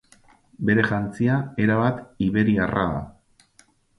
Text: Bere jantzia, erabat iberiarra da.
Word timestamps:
Bere 0.69 0.85
jantzia, 0.91 1.35
erabat 1.65 2.01
iberiarra 2.29 2.89
da. 2.95 3.05